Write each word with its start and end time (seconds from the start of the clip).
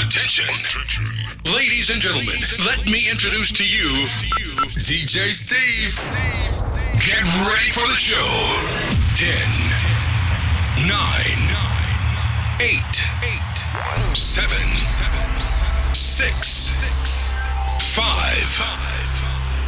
Attention. 0.00 0.44
Attention. 0.44 1.04
Ladies 1.52 1.90
and 1.90 2.00
gentlemen, 2.00 2.40
let 2.64 2.86
me 2.86 3.10
introduce 3.10 3.52
to 3.52 3.64
you 3.64 4.06
DJ 4.80 5.30
Steve. 5.30 5.94
Get 7.04 7.22
ready 7.46 7.68
for 7.68 7.86
the 7.86 7.94
show. 7.94 8.16
10, 9.16 9.28
9, 10.88 10.96
8, 12.60 12.80
7, 14.16 14.56
6, 15.94 17.32
5, 17.94 18.56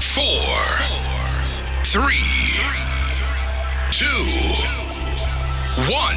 4, 0.00 0.24
3, 1.84 2.16
2, 3.92 4.06
1. 5.92 6.16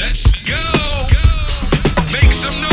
Let's 0.00 0.24
go. 0.48 1.29
Make 2.12 2.32
some 2.32 2.60
noise. 2.60 2.69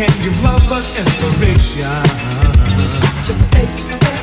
Can 0.00 0.22
you 0.22 0.30
love 0.40 0.72
us 0.72 0.98
inspiration? 0.98 1.82
Just 3.16 3.38
a 3.38 3.44
face. 3.54 4.19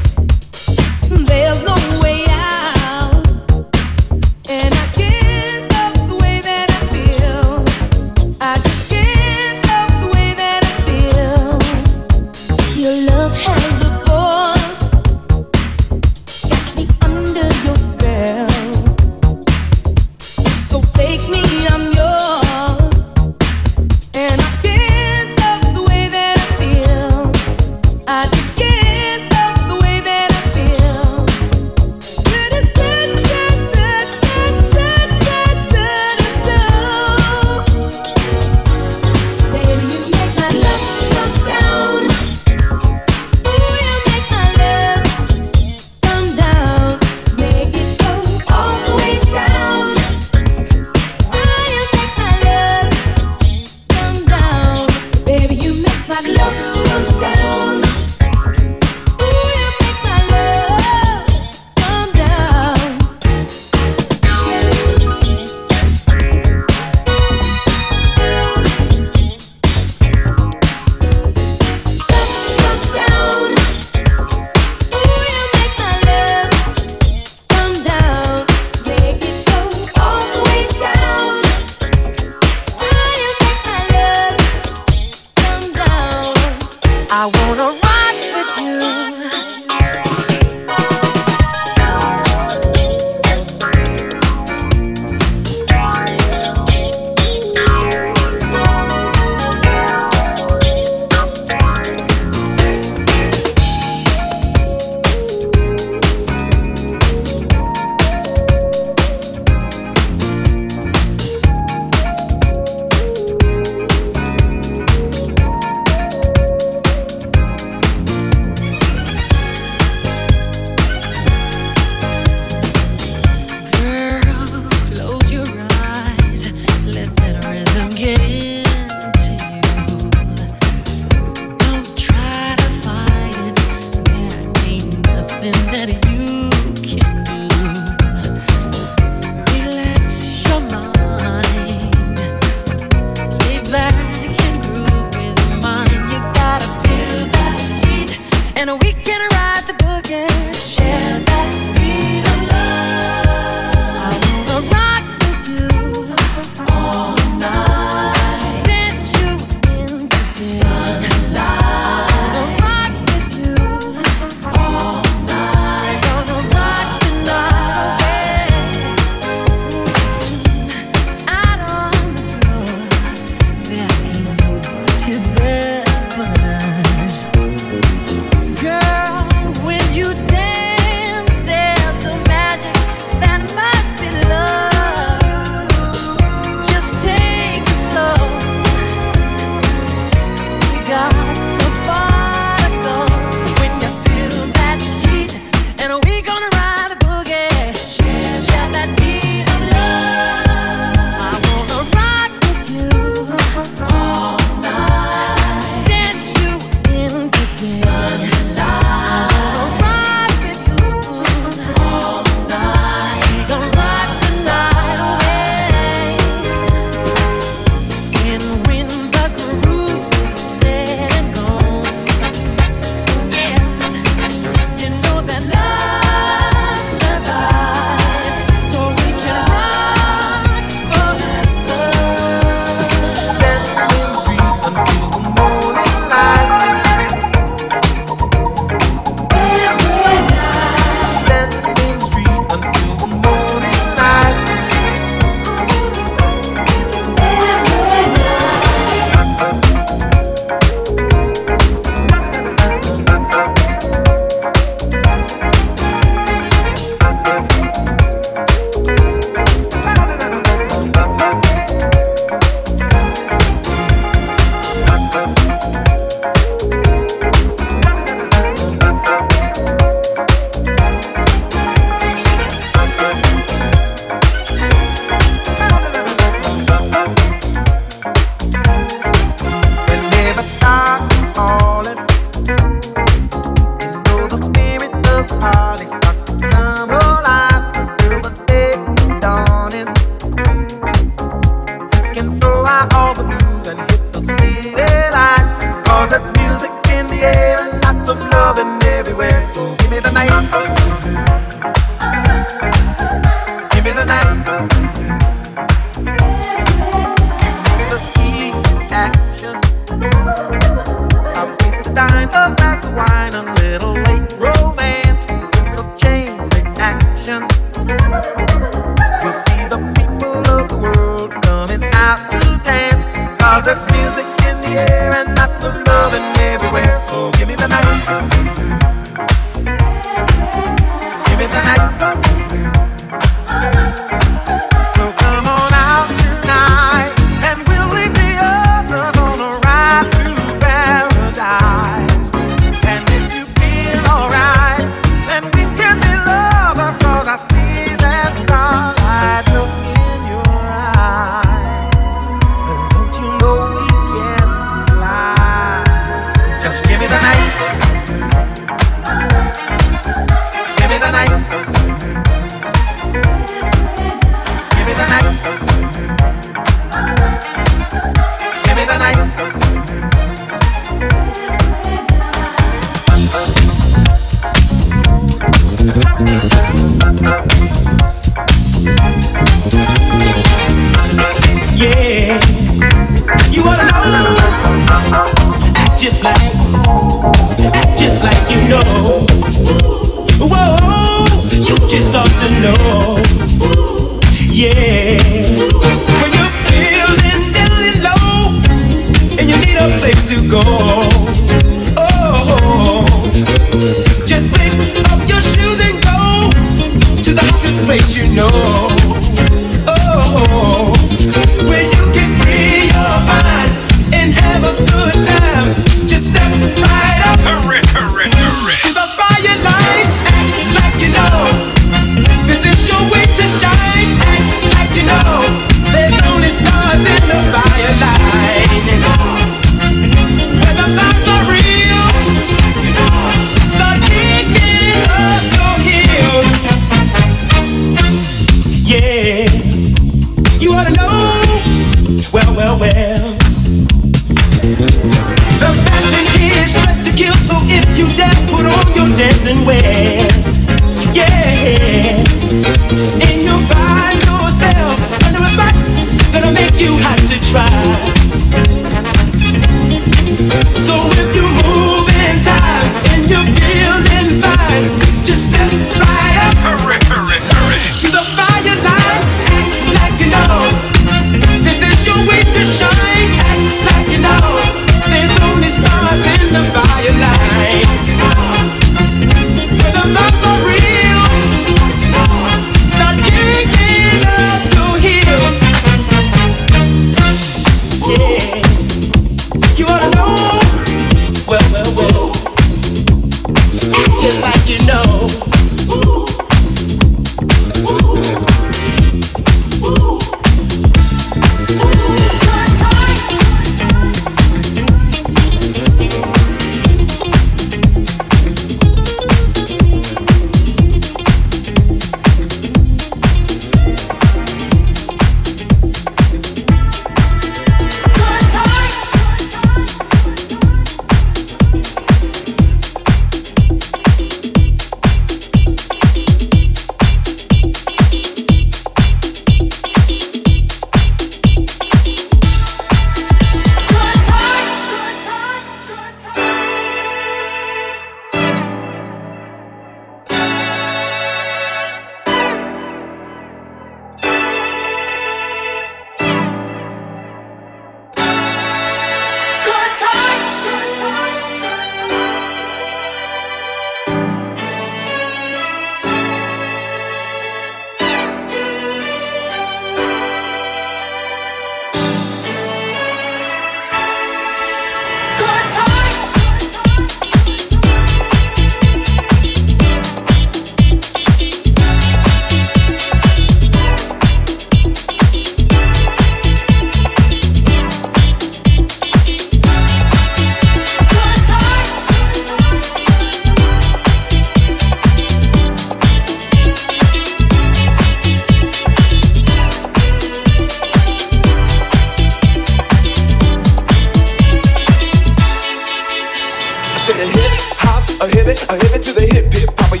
Of 598.41 598.47
the 598.47 598.53
boogie 598.53 599.01
to 599.03 599.13
the 599.13 599.49
beat. 599.49 600.00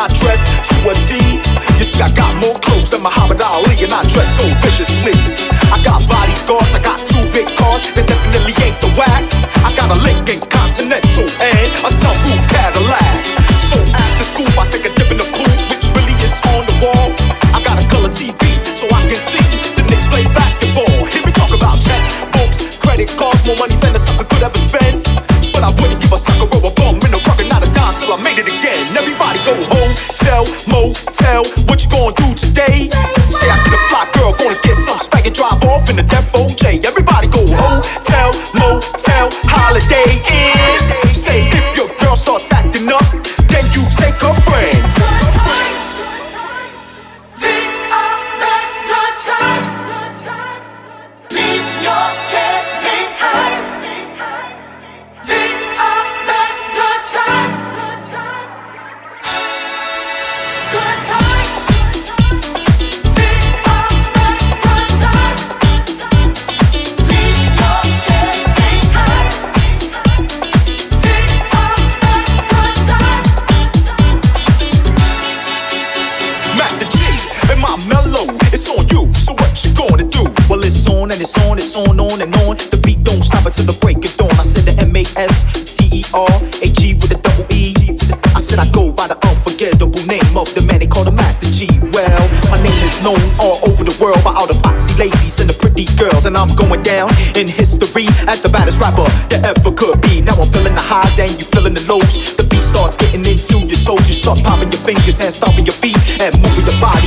I 0.00 0.08
dress 0.16 0.40
to 0.66 0.74
a 0.88 0.94
T. 0.96 1.36
You 1.76 1.84
see, 1.84 2.00
I 2.00 2.08
got 2.16 2.32
more 2.40 2.58
clothes 2.58 2.88
than 2.88 3.02
Muhammad 3.02 3.40
Ali, 3.44 3.84
and 3.84 3.92
I 3.92 4.00
dress 4.08 4.32
so 4.32 4.48
viciously. 4.64 5.12
I 5.68 5.76
got 5.84 6.00
bodyguards, 6.08 6.72
I 6.72 6.80
got 6.80 6.98
two 7.04 7.20
big 7.36 7.52
cars 7.60 7.84
that 7.92 8.08
definitely 8.08 8.56
ain't 8.64 8.80
the 8.80 8.88
whack. 8.96 9.28
I 9.60 9.76
got 9.76 9.92
a 9.92 9.98
Lincoln 10.00 10.40
Continental 10.48 11.28
and 11.36 11.68
a 11.84 11.90
sunroof 11.92 12.49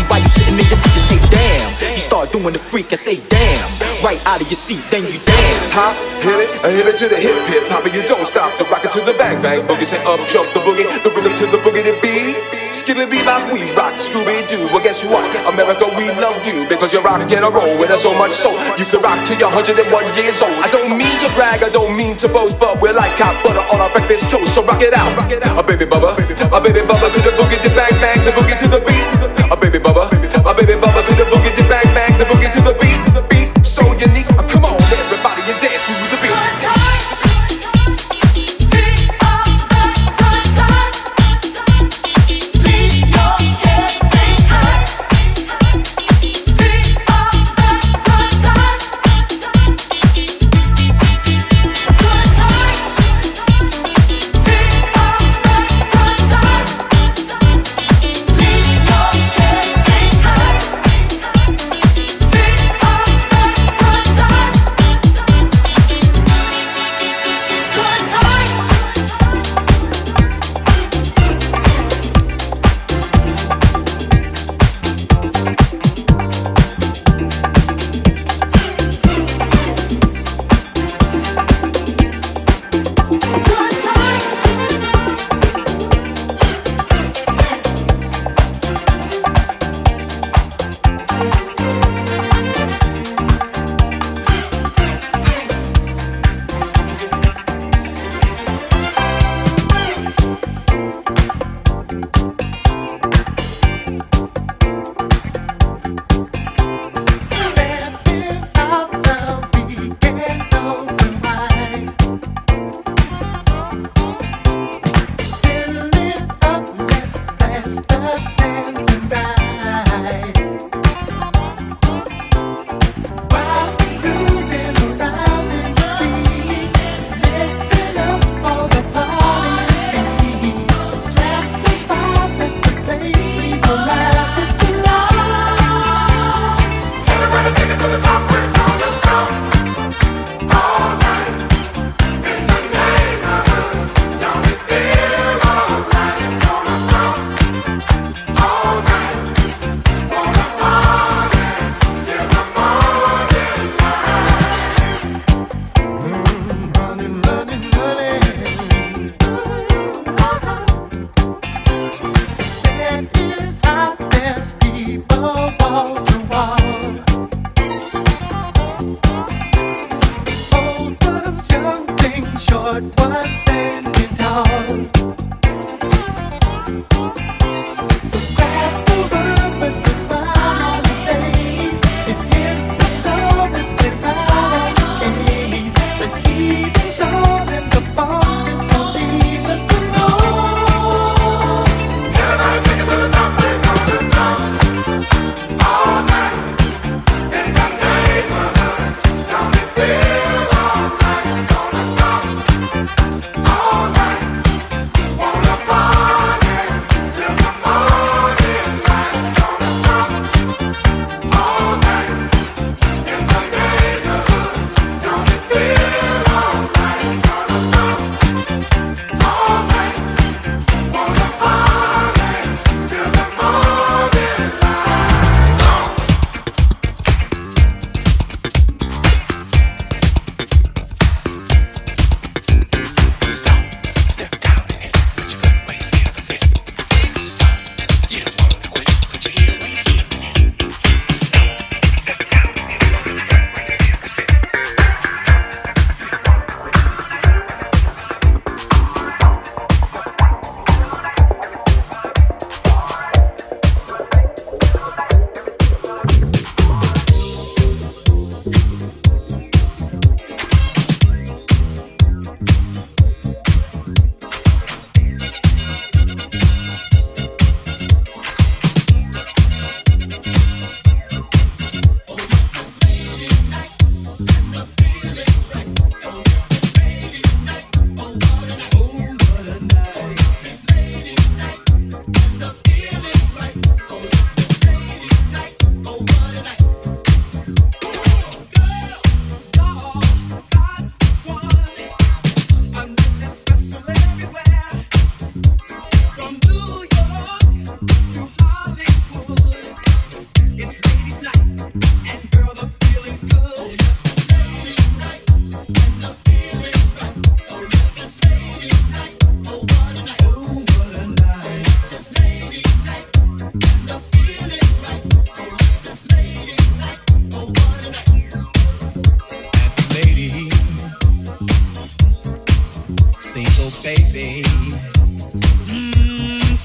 while 0.09 0.19
you're 0.19 0.29
sitting 0.29 0.55
in 0.55 0.65
your 0.65 0.79
seat. 0.79 0.93
You 0.93 1.03
say 1.03 1.19
damn. 1.29 1.69
You 1.93 1.99
start 1.99 2.31
doing 2.31 2.53
the 2.53 2.59
freak 2.59 2.91
and 2.91 2.99
say 2.99 3.17
damn. 3.29 3.67
Right 4.03 4.21
out 4.25 4.41
of 4.41 4.47
your 4.47 4.59
seat, 4.59 4.83
then 4.89 5.03
you 5.03 5.19
damn. 5.25 5.71
Hop, 5.75 5.95
hit 6.21 6.37
it, 6.37 6.49
uh, 6.63 6.69
hit 6.69 6.87
it 6.87 6.97
to 6.97 7.07
the 7.09 7.17
hip 7.17 7.37
hip 7.47 7.71
and 7.71 7.93
you 7.93 8.03
don't 8.05 8.25
stop 8.27 8.55
to 8.57 8.63
rock 8.65 8.85
it 8.85 8.91
to 8.91 9.01
the 9.01 9.13
bang 9.13 9.41
bang 9.41 9.65
boogie. 9.67 9.85
Say 9.85 10.03
up 10.03 10.19
jump 10.27 10.53
the 10.53 10.59
boogie, 10.59 10.85
the 11.03 11.09
rhythm 11.09 11.33
to 11.35 11.45
the 11.47 11.57
boogie 11.57 11.83
to 11.83 11.93
beat. 12.01 12.62
Skitty 12.73 13.05
bee 13.05 13.21
bop, 13.21 13.53
we 13.53 13.69
rock 13.77 13.93
Scooby 14.01 14.41
Doo. 14.49 14.65
Well, 14.73 14.81
guess 14.81 15.05
what? 15.05 15.21
America, 15.45 15.85
we 15.93 16.09
love 16.17 16.41
you 16.41 16.65
because 16.67 16.91
you 16.91 17.05
rock 17.05 17.21
and 17.21 17.45
a 17.45 17.49
roll 17.49 17.77
with 17.77 17.91
us 17.91 18.01
so 18.01 18.17
much 18.17 18.33
so 18.33 18.49
you 18.81 18.85
can 18.89 18.99
rock 18.99 19.21
till 19.23 19.37
you're 19.37 19.53
101 19.53 19.85
years 20.17 20.41
old. 20.41 20.57
I 20.57 20.73
don't 20.73 20.97
mean 20.97 21.13
to 21.21 21.29
brag, 21.37 21.61
I 21.61 21.69
don't 21.69 21.95
mean 21.95 22.17
to 22.17 22.27
boast, 22.27 22.57
but 22.57 22.81
we're 22.81 22.97
like 22.97 23.13
hot 23.21 23.37
butter 23.45 23.61
on 23.69 23.79
our 23.79 23.93
breakfast 23.93 24.31
toast. 24.31 24.55
So 24.55 24.65
rock 24.65 24.81
it 24.81 24.91
out, 24.91 25.13
a 25.21 25.61
baby 25.61 25.85
bubba, 25.85 26.17
a 26.17 26.59
baby 26.59 26.81
bubba 26.81 27.13
to 27.13 27.21
the 27.21 27.29
boogie, 27.37 27.61
to 27.61 27.69
the 27.69 27.75
bang 27.77 27.93
bang, 28.01 28.25
the 28.25 28.31
boogie 28.33 28.57
to 28.57 28.67
the 28.67 28.81
beat. 28.81 29.05
A 29.53 29.55
baby 29.55 29.77
bubba, 29.77 30.09
a 30.09 30.53
baby 30.57 30.73
bubba 30.73 31.05
to 31.05 31.13
the 31.13 31.29
boogie, 31.29 31.53
to 31.53 31.61
the 31.61 31.69
bang 31.69 31.93
bang, 31.93 32.17
the 32.17 32.25
boogie 32.25 32.49
to 32.49 32.61
the 32.65 32.73
beat. 32.81 32.97
Beat 33.29 33.63
so 33.63 33.85
unique. 34.01 34.25
Come 34.49 34.65
on, 34.65 34.81
everybody, 34.81 35.45
and 35.45 35.61
dance 35.61 35.85
to 35.85 35.93
the 36.09 36.17
beat. 36.25 36.32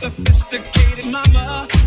sophisticated 0.08 1.12
mama. 1.12 1.77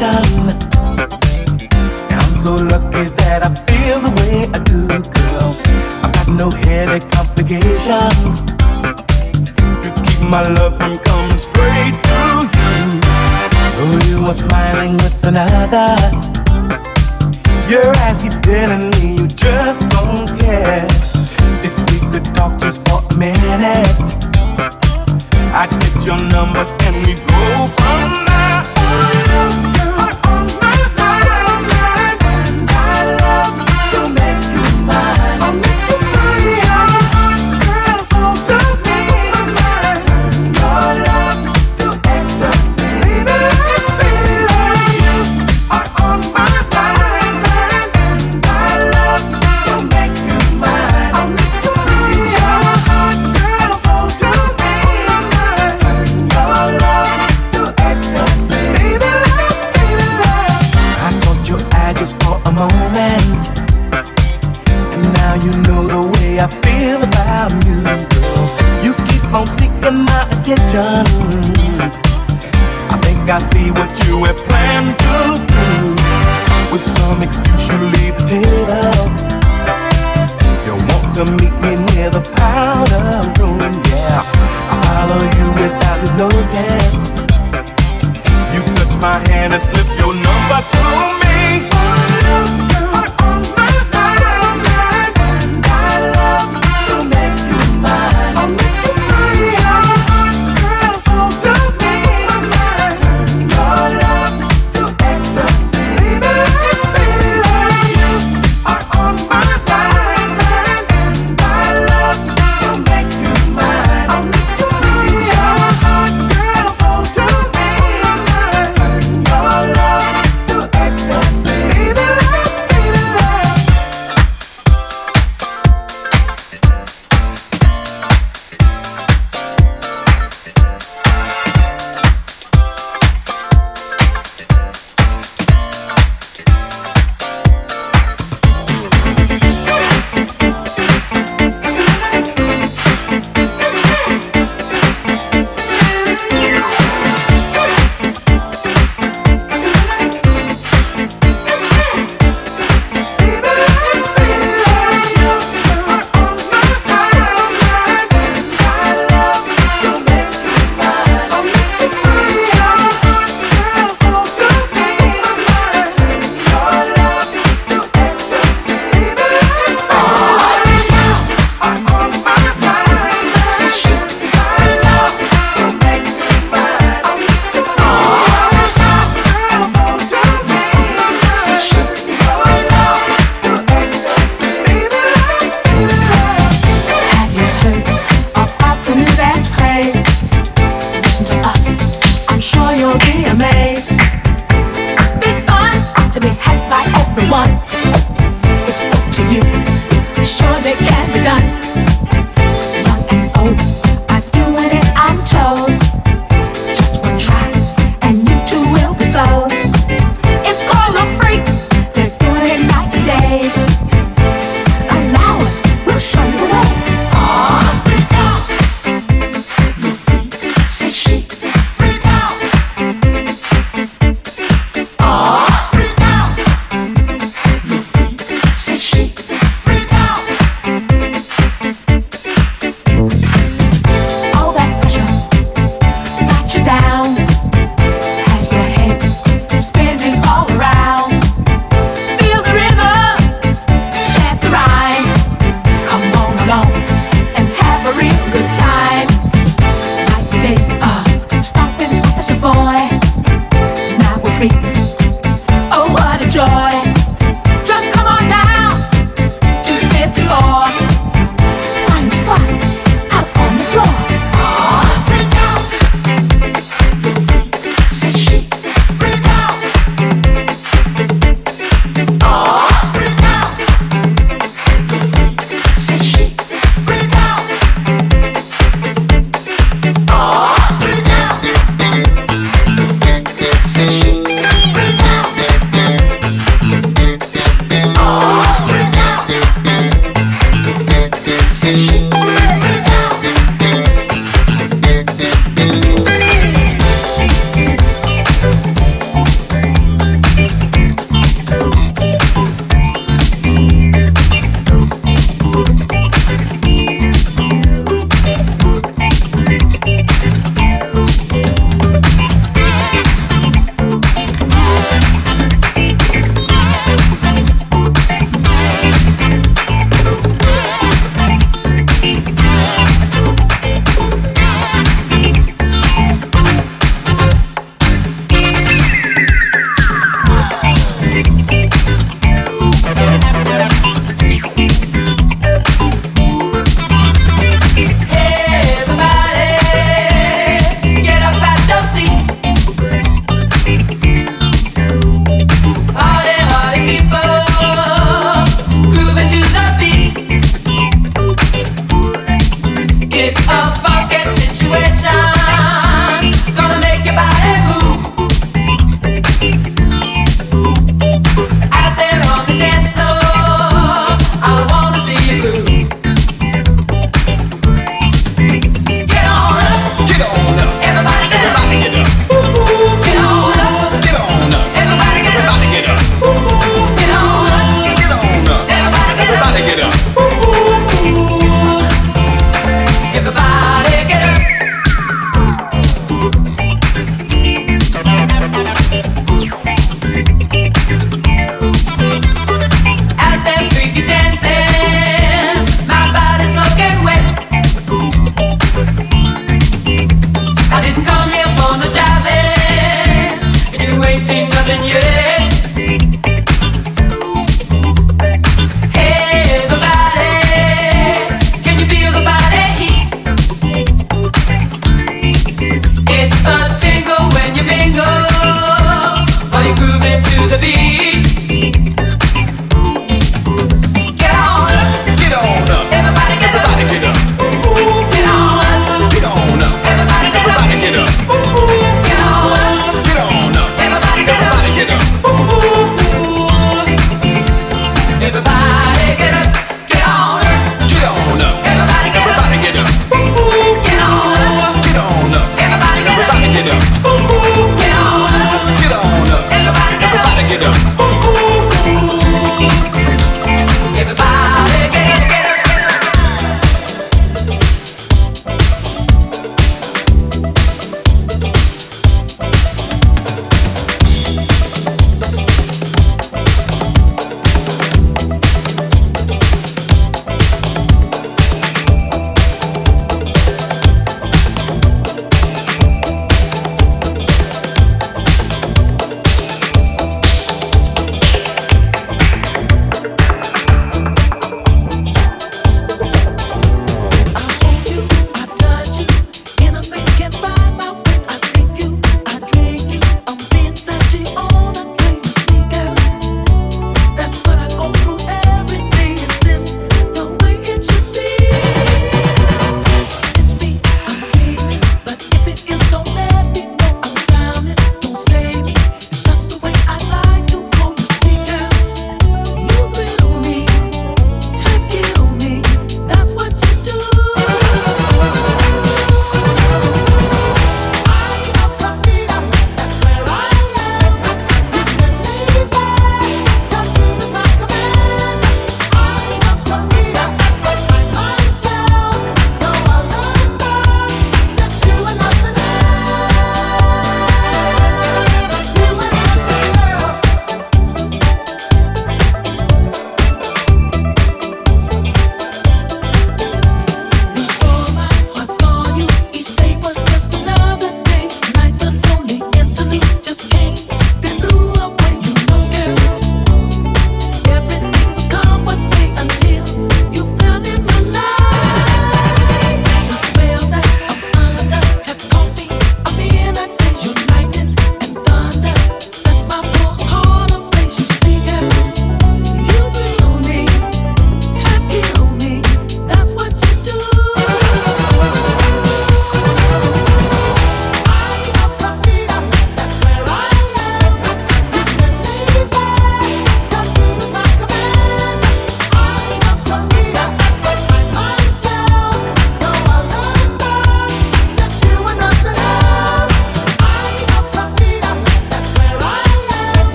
sound 0.00 0.29